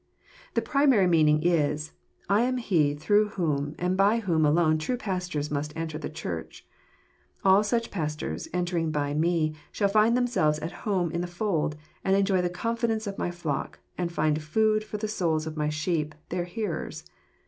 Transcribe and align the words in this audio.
"—The 0.55 0.63
primary 0.63 1.05
meaning 1.05 1.43
is, 1.43 1.91
"I 2.27 2.41
am 2.41 2.57
He 2.57 2.95
throu 2.95 3.25
gh 3.27 3.31
w 3.33 3.47
hom 3.47 3.75
and 3.77 3.95
by 3.95 4.17
whom 4.21 4.47
alone 4.47 4.79
true 4.79 4.97
pastors 4.97 5.51
must 5.51 5.77
enter 5.77 5.99
^e 5.99 6.09
Churcin 6.11 6.63
All 7.45 7.61
such 7.63 7.91
pas 7.91 8.15
tors, 8.15 8.47
entering 8.51 8.89
by 8.89 9.13
Me, 9.13 9.53
shall 9.71 9.89
find 9.89 10.17
themselves 10.17 10.57
at 10.57 10.71
home 10.89 11.11
in 11.11 11.21
the 11.21 11.27
fold, 11.27 11.75
and 12.03 12.15
enjoy 12.15 12.41
the 12.41 12.49
confidence 12.49 13.05
of 13.05 13.19
my 13.19 13.29
fiock, 13.29 13.75
and 13.95 14.11
find 14.11 14.41
food 14.41 14.83
for 14.83 14.97
the 14.97 15.07
souls 15.07 15.45
of 15.45 15.55
my 15.55 15.69
sheep, 15.69 16.15
their 16.29 16.45
hearers." 16.45 17.03